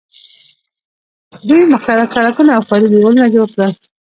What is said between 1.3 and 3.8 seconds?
دوی مختلف سړکونه او ښاري دیوالونه جوړ کړل.